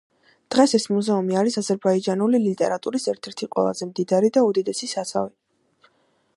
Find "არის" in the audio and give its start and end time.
1.41-1.57